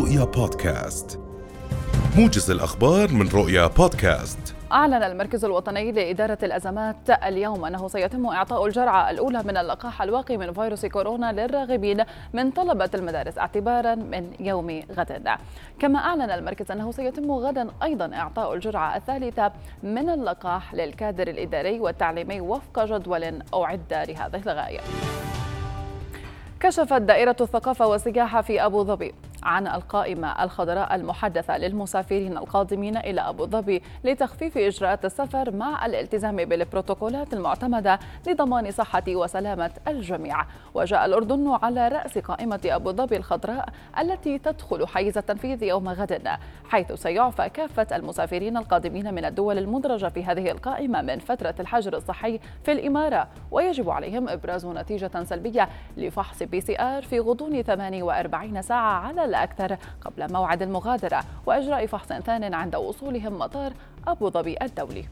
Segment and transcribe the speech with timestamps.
[0.00, 1.20] رؤيا بودكاست.
[2.16, 4.38] موجز الأخبار من رؤيا بودكاست.
[4.72, 10.52] أعلن المركز الوطني لإدارة الأزمات اليوم أنه سيتم إعطاء الجرعة الأولى من اللقاح الواقي من
[10.52, 15.28] فيروس كورونا للراغبين من طلبة المدارس اعتبارا من يوم غد.
[15.78, 22.40] كما أعلن المركز أنه سيتم غدا أيضا إعطاء الجرعة الثالثة من اللقاح للكادر الإداري والتعليمي
[22.40, 24.80] وفق جدول أعد لهذه الغاية.
[26.60, 29.14] كشفت دائرة الثقافة والسياحة في أبو ظبي.
[29.42, 37.32] عن القائمة الخضراء المحدثة للمسافرين القادمين إلى أبو ظبي لتخفيف إجراءات السفر مع الالتزام بالبروتوكولات
[37.32, 40.36] المعتمدة لضمان صحة وسلامة الجميع.
[40.74, 43.68] وجاء الأردن على رأس قائمة أبو ظبي الخضراء
[43.98, 46.10] التي تدخل حيز التنفيذ يوم غد
[46.68, 52.40] حيث سيعفى كافة المسافرين القادمين من الدول المدرجة في هذه القائمة من فترة الحجر الصحي
[52.64, 53.28] في الإمارة.
[53.50, 59.76] ويجب عليهم إبراز نتيجة سلبية لفحص بي سي آر في غضون 48 ساعة على الأكثر
[60.00, 63.72] قبل موعد المغادرة وإجراء فحص ثان عند وصولهم مطار
[64.08, 65.04] أبو ظبي الدولي.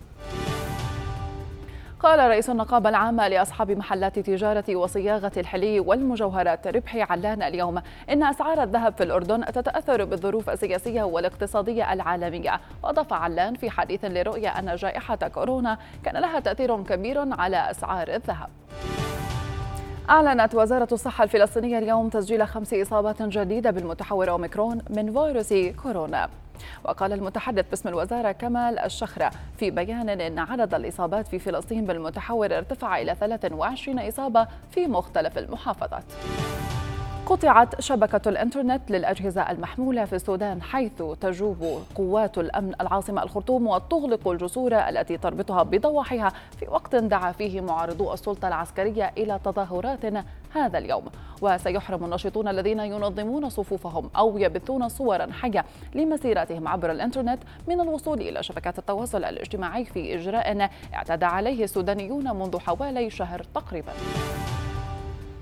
[2.01, 8.63] قال رئيس النقابة العامة لأصحاب محلات تجارة وصياغة الحلي والمجوهرات ربحي علان اليوم إن أسعار
[8.63, 12.61] الذهب في الأردن تتأثر بالظروف السياسية والاقتصادية العالمية.
[12.83, 18.49] وأضاف علان في حديث لرؤيا أن جائحة كورونا كان لها تأثير كبير على أسعار الذهب.
[20.11, 26.29] أعلنت وزارة الصحة الفلسطينية اليوم تسجيل خمس إصابات جديدة بالمتحور أوميكرون من فيروس كورونا.
[26.85, 32.99] وقال المتحدث باسم الوزارة كمال الشخرة في بيان إن عدد الإصابات في فلسطين بالمتحور ارتفع
[32.99, 36.05] إلى 23 إصابة في مختلف المحافظات.
[37.29, 44.75] قطعت شبكة الإنترنت للأجهزة المحمولة في السودان حيث تجوب قوات الأمن العاصمة الخرطوم وتغلق الجسور
[44.75, 50.05] التي تربطها بضواحيها في وقت دعا فيه معارضو السلطة العسكرية إلى تظاهرات
[50.55, 51.05] هذا اليوم.
[51.43, 58.43] وسيحرم الناشطون الذين ينظمون صفوفهم أو يبثون صورا حية لمسيراتهم عبر الإنترنت من الوصول إلى
[58.43, 63.93] شبكات التواصل الاجتماعي في إجراء اعتاد عليه السودانيون منذ حوالي شهر تقريبا.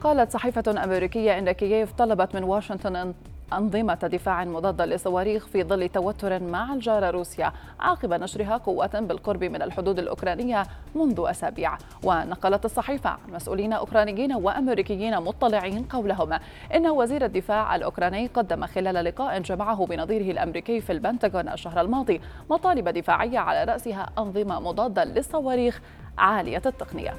[0.06, 3.14] قالت صحيفة أمريكية إن كييف طلبت من واشنطن
[3.52, 9.62] أنظمة دفاع مضادة للصواريخ في ظل توتر مع الجارة روسيا عقب نشرها قوات بالقرب من
[9.62, 10.62] الحدود الأوكرانية
[10.94, 11.78] منذ أسابيع.
[12.04, 16.38] ونقلت الصحيفة عن مسؤولين أوكرانيين وأمريكيين مطلعين قولهم
[16.74, 22.88] إن وزير الدفاع الأوكراني قدم خلال لقاء جمعه بنظيره الأمريكي في البنتاغون الشهر الماضي مطالب
[22.88, 25.80] دفاعية على رأسها أنظمة مضادة للصواريخ
[26.18, 27.14] عالية التقنية.